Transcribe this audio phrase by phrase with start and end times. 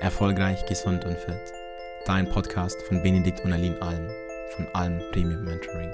[0.00, 1.52] Erfolgreich, gesund und fit.
[2.06, 4.08] Dein Podcast von Benedikt und Aline Alm
[4.56, 5.92] von Alm Premium Mentoring.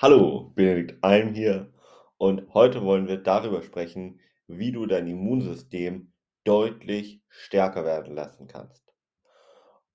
[0.00, 1.70] Hallo, Benedikt Alm hier
[2.16, 6.14] und heute wollen wir darüber sprechen, wie du dein Immunsystem
[6.44, 8.90] deutlich stärker werden lassen kannst.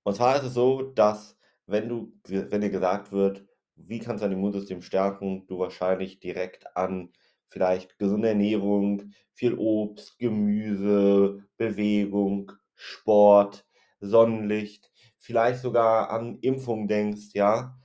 [0.04, 1.36] Und zwar ist es so, dass
[1.66, 3.49] wenn du, wenn dir gesagt wird,
[3.86, 7.12] wie kannst du dein Immunsystem stärken, du wahrscheinlich direkt an
[7.48, 13.66] vielleicht gesunde Ernährung, viel Obst, Gemüse, Bewegung, Sport,
[14.00, 17.76] Sonnenlicht, vielleicht sogar an Impfung denkst, ja.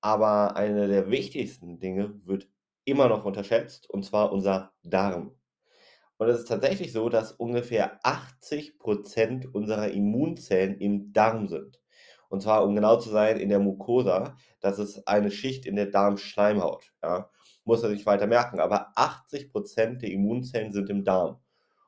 [0.00, 2.48] Aber eine der wichtigsten Dinge wird
[2.84, 5.36] immer noch unterschätzt, und zwar unser Darm.
[6.18, 11.79] Und es ist tatsächlich so, dass ungefähr 80% unserer Immunzellen im Darm sind.
[12.30, 14.36] Und zwar, um genau zu sein, in der Mucosa.
[14.60, 16.92] Das ist eine Schicht in der Darmschleimhaut.
[17.02, 17.28] Ja.
[17.64, 18.60] Muss man sich weiter merken.
[18.60, 21.40] Aber 80% der Immunzellen sind im Darm.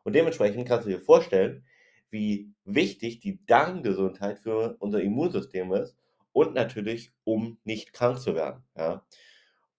[0.03, 1.65] Und dementsprechend kannst du dir vorstellen,
[2.11, 5.97] wie wichtig die Darmgesundheit für unser Immunsystem ist
[6.33, 8.65] und natürlich, um nicht krank zu werden.
[8.77, 9.05] Ja.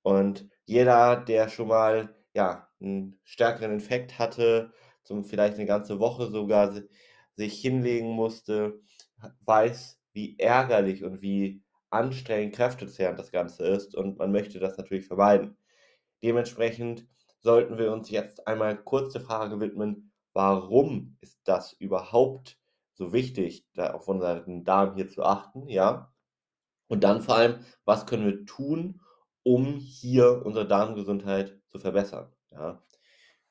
[0.02, 4.72] Und jeder, der schon mal ja, einen stärkeren Infekt hatte,
[5.04, 6.74] zum vielleicht eine ganze Woche sogar
[7.36, 8.80] sich hinlegen musste,
[9.42, 15.06] weiß, wie ärgerlich und wie anstrengend kräftezehrend das Ganze ist und man möchte das natürlich
[15.06, 15.58] vermeiden.
[16.24, 17.08] Dementsprechend
[17.40, 22.58] sollten wir uns jetzt einmal kurz der Frage widmen, warum ist das überhaupt
[22.94, 26.14] so wichtig, auf unseren Darm hier zu achten, ja?
[26.88, 29.02] Und dann vor allem, was können wir tun,
[29.44, 32.32] um hier unsere Darmgesundheit zu verbessern.
[32.52, 32.82] Ja,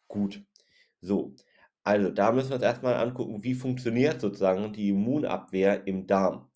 [0.08, 0.44] gut.
[1.00, 1.34] So,
[1.82, 6.51] also da müssen wir uns erstmal angucken, wie funktioniert sozusagen die Immunabwehr im Darm.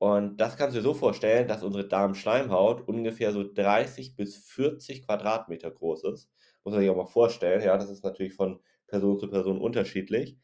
[0.00, 5.04] Und das kannst du dir so vorstellen, dass unsere Darmschleimhaut ungefähr so 30 bis 40
[5.04, 6.30] Quadratmeter groß ist.
[6.64, 7.62] Muss man sich auch mal vorstellen.
[7.62, 10.38] Ja, das ist natürlich von Person zu Person unterschiedlich.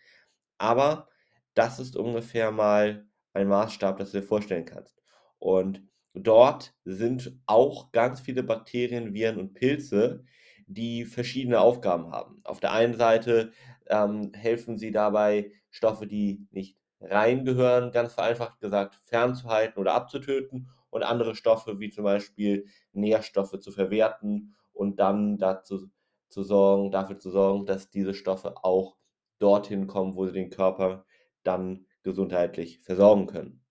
[0.58, 1.08] Aber
[1.55, 5.01] das ist ungefähr mal ein Maßstab, das du dir vorstellen kannst.
[5.39, 5.83] Und
[6.13, 10.23] dort sind auch ganz viele Bakterien, Viren und Pilze,
[10.67, 12.42] die verschiedene Aufgaben haben.
[12.45, 13.53] Auf der einen Seite
[13.86, 21.02] ähm, helfen sie dabei, Stoffe, die nicht reingehören, ganz vereinfacht gesagt, fernzuhalten oder abzutöten und
[21.02, 25.89] andere Stoffe wie zum Beispiel Nährstoffe zu verwerten und dann dazu
[26.29, 28.96] zu sorgen, dafür zu sorgen, dass diese Stoffe auch
[29.39, 31.05] dorthin kommen, wo sie den Körper
[31.42, 33.64] dann gesundheitlich versorgen können.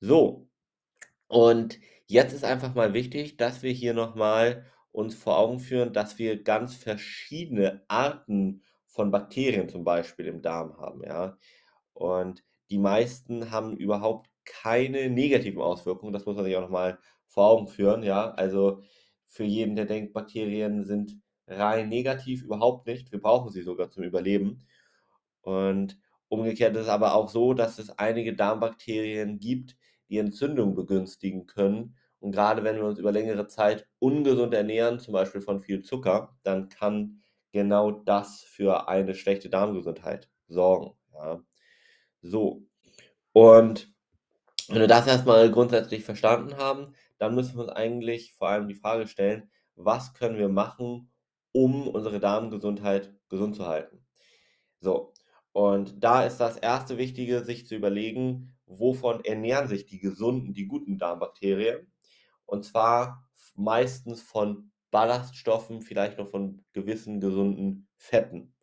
[0.00, 0.48] So,
[1.28, 6.18] und jetzt ist einfach mal wichtig, dass wir hier nochmal uns vor Augen führen, dass
[6.18, 11.38] wir ganz verschiedene Arten von Bakterien zum Beispiel im Darm haben, ja.
[11.96, 16.12] Und die meisten haben überhaupt keine negativen Auswirkungen.
[16.12, 18.32] Das muss man sich auch nochmal vor Augen führen, ja.
[18.32, 18.82] Also
[19.26, 23.12] für jeden, der denkt, Bakterien sind rein negativ, überhaupt nicht.
[23.12, 24.66] Wir brauchen sie sogar zum Überleben.
[25.40, 25.98] Und
[26.28, 29.76] umgekehrt ist es aber auch so, dass es einige Darmbakterien gibt,
[30.10, 31.96] die Entzündung begünstigen können.
[32.20, 36.36] Und gerade wenn wir uns über längere Zeit ungesund ernähren, zum Beispiel von viel Zucker,
[36.42, 40.92] dann kann genau das für eine schlechte Darmgesundheit sorgen.
[41.14, 41.42] Ja.
[42.30, 42.62] So.
[43.32, 43.92] Und
[44.68, 48.74] wenn wir das erstmal grundsätzlich verstanden haben, dann müssen wir uns eigentlich vor allem die
[48.74, 51.12] Frage stellen, was können wir machen,
[51.52, 54.04] um unsere Darmgesundheit gesund zu halten.
[54.80, 55.12] So,
[55.52, 60.66] und da ist das erste Wichtige, sich zu überlegen, wovon ernähren sich die gesunden, die
[60.66, 61.90] guten Darmbakterien.
[62.44, 68.55] Und zwar meistens von Ballaststoffen, vielleicht noch von gewissen gesunden Fetten.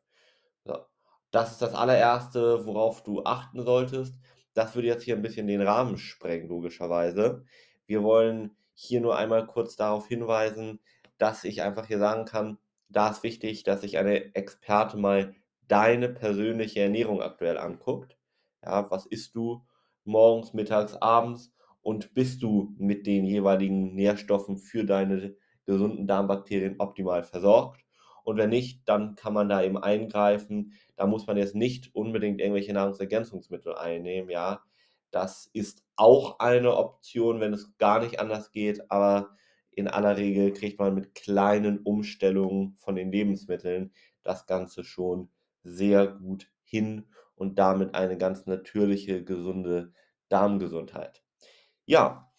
[1.33, 4.13] Das ist das allererste, worauf du achten solltest.
[4.53, 7.43] Das würde jetzt hier ein bisschen den Rahmen sprengen, logischerweise.
[7.87, 10.79] Wir wollen hier nur einmal kurz darauf hinweisen,
[11.17, 15.33] dass ich einfach hier sagen kann, da ist wichtig, dass sich eine Experte mal
[15.67, 18.15] deine persönliche Ernährung aktuell anguckt.
[18.63, 19.65] Ja, was isst du
[20.03, 21.51] morgens, mittags, abends
[21.81, 25.35] und bist du mit den jeweiligen Nährstoffen für deine
[25.65, 27.83] gesunden Darmbakterien optimal versorgt.
[28.23, 30.73] Und wenn nicht, dann kann man da eben eingreifen.
[30.95, 34.63] Da muss man jetzt nicht unbedingt irgendwelche Nahrungsergänzungsmittel einnehmen, ja.
[35.11, 39.35] Das ist auch eine Option, wenn es gar nicht anders geht, aber
[39.71, 43.93] in aller Regel kriegt man mit kleinen Umstellungen von den Lebensmitteln
[44.23, 45.29] das Ganze schon
[45.63, 47.05] sehr gut hin
[47.35, 49.93] und damit eine ganz natürliche, gesunde
[50.29, 51.23] Darmgesundheit.
[51.85, 52.31] Ja,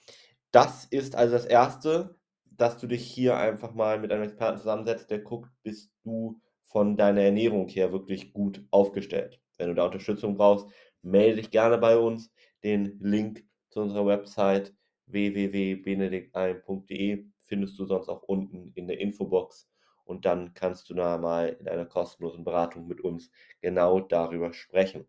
[0.51, 2.17] das ist also das Erste,
[2.57, 6.97] dass du dich hier einfach mal mit einem Experten zusammensetzt, der guckt, bist du von
[6.97, 9.41] deiner Ernährung her wirklich gut aufgestellt.
[9.59, 10.67] Wenn du da Unterstützung brauchst,
[11.03, 12.33] melde dich gerne bei uns.
[12.63, 14.75] Den Link zu unserer Website
[15.07, 19.69] www.benediktalm.de findest du sonst auch unten in der Infobox
[20.05, 23.31] und dann kannst du da mal in einer kostenlosen Beratung mit uns
[23.61, 25.07] genau darüber sprechen.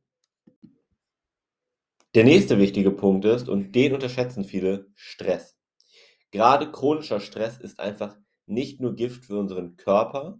[2.13, 5.57] Der nächste wichtige Punkt ist, und den unterschätzen viele, Stress.
[6.35, 10.37] Gerade chronischer Stress ist einfach nicht nur Gift für unseren Körper,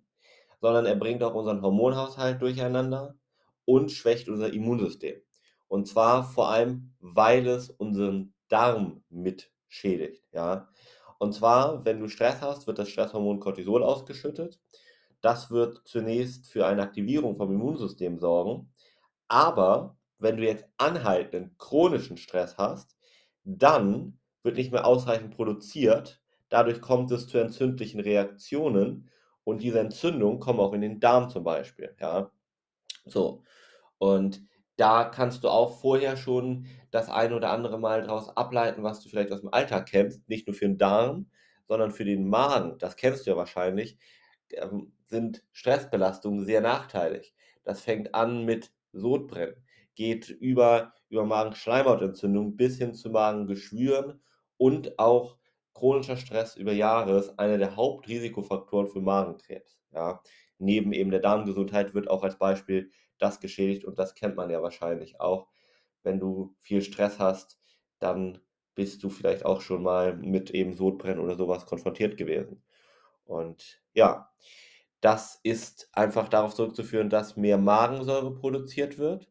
[0.60, 3.16] sondern er bringt auch unseren Hormonhaushalt durcheinander
[3.64, 5.22] und schwächt unser Immunsystem.
[5.70, 10.28] Und zwar vor allem, weil es unseren Darm mit schädigt.
[10.34, 10.68] Ja?
[11.18, 14.60] Und zwar, wenn du Stress hast, wird das Stresshormon Cortisol ausgeschüttet.
[15.22, 18.70] Das wird zunächst für eine Aktivierung vom Immunsystem sorgen.
[19.30, 22.98] Aber wenn du jetzt anhaltenden chronischen Stress hast,
[23.46, 26.22] dann wird nicht mehr ausreichend produziert.
[26.50, 29.10] Dadurch kommt es zu entzündlichen Reaktionen
[29.44, 31.96] und diese Entzündungen kommen auch in den Darm zum Beispiel.
[32.00, 32.32] Ja,
[33.06, 33.44] so.
[33.98, 34.42] Und
[34.78, 39.10] da kannst du auch vorher schon das eine oder andere Mal daraus ableiten, was du
[39.10, 40.30] vielleicht aus dem Alltag kennst.
[40.30, 41.30] Nicht nur für den Darm,
[41.68, 42.78] sondern für den Magen.
[42.78, 43.98] Das kennst du ja wahrscheinlich.
[44.52, 47.34] Ähm, sind Stressbelastungen sehr nachteilig.
[47.64, 49.56] Das fängt an mit Sodbrennen,
[49.96, 54.22] geht über, über Magenschleimhautentzündung bis hin zu Magengeschwüren
[54.58, 55.38] und auch
[55.74, 59.80] chronischer Stress über Jahre ist einer der Hauptrisikofaktoren für Magenkrebs.
[59.92, 60.22] Ja.
[60.58, 64.62] Neben eben der Darmgesundheit wird auch als Beispiel das geschädigt und das kennt man ja
[64.62, 65.48] wahrscheinlich auch.
[66.04, 67.60] Wenn du viel Stress hast,
[68.00, 68.40] dann
[68.76, 72.64] bist du vielleicht auch schon mal mit eben Sodbrennen oder sowas konfrontiert gewesen.
[73.26, 74.30] Und ja,
[75.02, 79.30] das ist einfach darauf zurückzuführen, dass mehr Magensäure produziert wird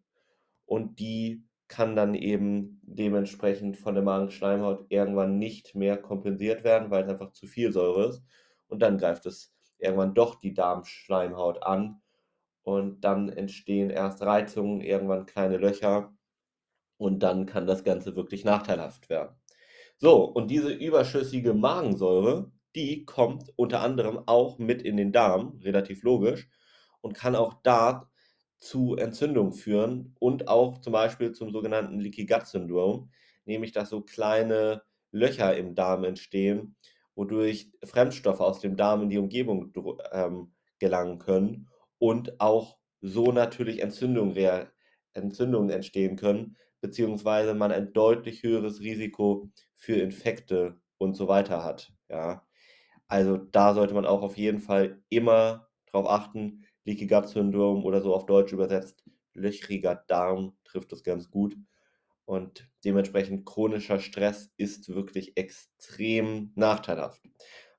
[0.66, 1.44] und die
[1.74, 7.32] kann dann eben dementsprechend von der Magenschleimhaut irgendwann nicht mehr kompensiert werden, weil es einfach
[7.32, 8.22] zu viel Säure ist.
[8.68, 12.00] Und dann greift es irgendwann doch die Darmschleimhaut an
[12.62, 16.14] und dann entstehen erst Reizungen, irgendwann kleine Löcher
[16.96, 19.34] und dann kann das Ganze wirklich nachteilhaft werden.
[19.96, 26.04] So, und diese überschüssige Magensäure, die kommt unter anderem auch mit in den Darm, relativ
[26.04, 26.48] logisch,
[27.00, 28.08] und kann auch da
[28.64, 33.10] zu Entzündungen führen und auch zum Beispiel zum sogenannten Leaky Gut Syndrom,
[33.44, 36.76] nämlich dass so kleine Löcher im Darm entstehen,
[37.14, 39.72] wodurch Fremdstoffe aus dem Darm in die Umgebung
[40.12, 41.68] ähm, gelangen können
[41.98, 44.66] und auch so natürlich Entzündungen,
[45.12, 51.92] Entzündungen entstehen können, beziehungsweise man ein deutlich höheres Risiko für Infekte und so weiter hat.
[52.08, 52.46] Ja.
[53.08, 58.00] Also da sollte man auch auf jeden Fall immer darauf achten, Leaky Gut Syndrom oder
[58.00, 61.56] so auf Deutsch übersetzt, löchriger Darm trifft das ganz gut.
[62.26, 67.22] Und dementsprechend chronischer Stress ist wirklich extrem nachteilhaft.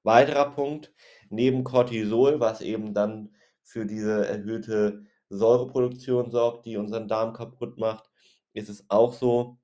[0.04, 0.94] Weiterer Punkt,
[1.30, 8.12] neben Cortisol, was eben dann für diese erhöhte Säureproduktion sorgt, die unseren Darm kaputt macht,
[8.54, 9.58] ist es auch so,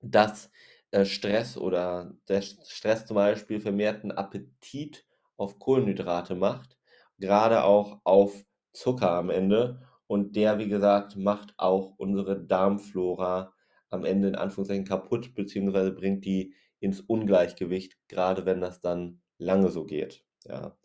[0.00, 0.50] dass
[0.92, 5.04] äh, Stress oder der Stress zum Beispiel vermehrten Appetit
[5.36, 6.78] auf Kohlenhydrate macht,
[7.18, 9.80] gerade auch auf Zucker am Ende.
[10.06, 13.52] Und der, wie gesagt, macht auch unsere Darmflora
[13.88, 19.70] am Ende in Anführungszeichen kaputt, beziehungsweise bringt die ins Ungleichgewicht, gerade wenn das dann lange
[19.70, 20.24] so geht.
[20.44, 20.76] Ja.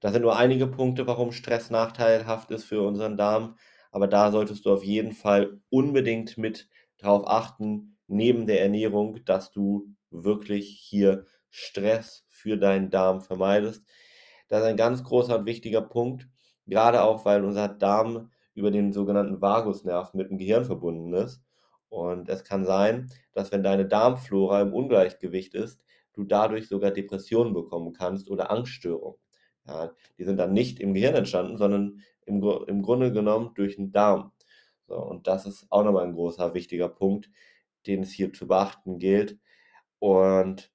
[0.00, 3.56] Das sind nur einige Punkte, warum Stress nachteilhaft ist für unseren Darm.
[3.90, 6.68] Aber da solltest du auf jeden Fall unbedingt mit
[6.98, 13.82] darauf achten, neben der Ernährung, dass du wirklich hier Stress für deinen Darm vermeidest.
[14.48, 16.28] Das ist ein ganz großer und wichtiger Punkt,
[16.68, 21.42] gerade auch, weil unser Darm über den sogenannten Vagusnerv mit dem Gehirn verbunden ist.
[21.88, 25.80] Und es kann sein, dass wenn deine Darmflora im Ungleichgewicht ist,
[26.12, 29.18] du dadurch sogar Depressionen bekommen kannst oder Angststörungen.
[29.66, 33.92] Ja, die sind dann nicht im Gehirn entstanden, sondern im, im Grunde genommen durch den
[33.92, 34.32] Darm.
[34.86, 37.30] So, und das ist auch nochmal ein großer, wichtiger Punkt,
[37.86, 39.38] den es hier zu beachten gilt.
[39.98, 40.72] Und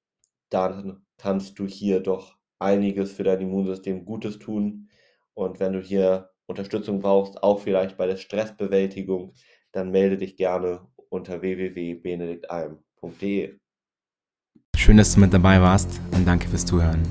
[0.50, 4.88] dann kannst du hier doch einiges für dein Immunsystem Gutes tun.
[5.34, 9.34] Und wenn du hier Unterstützung brauchst, auch vielleicht bei der Stressbewältigung,
[9.72, 13.58] dann melde dich gerne unter www.benediktalm.de.
[14.76, 17.02] Schön, dass du mit dabei warst und danke fürs Zuhören.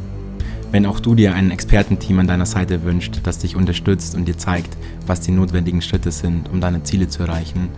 [0.71, 4.37] Wenn auch du dir ein Expertenteam an deiner Seite wünscht, das dich unterstützt und dir
[4.37, 4.75] zeigt,
[5.05, 7.69] was die notwendigen Schritte sind, um deine Ziele zu erreichen,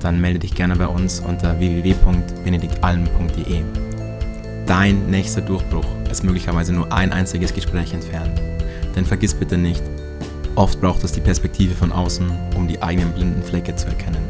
[0.00, 3.62] dann melde dich gerne bei uns unter www.benediktalm.de.
[4.66, 8.40] Dein nächster Durchbruch ist möglicherweise nur ein einziges Gespräch entfernt.
[8.96, 9.82] Denn vergiss bitte nicht,
[10.54, 14.22] oft braucht es die Perspektive von außen, um die eigenen blinden Flecke zu erkennen.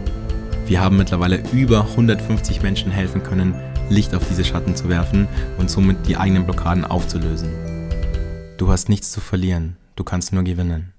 [0.66, 3.54] Wir haben mittlerweile über 150 Menschen helfen können,
[3.90, 5.28] Licht auf diese Schatten zu werfen
[5.58, 7.50] und somit die eigenen Blockaden aufzulösen.
[8.56, 10.93] Du hast nichts zu verlieren, du kannst nur gewinnen.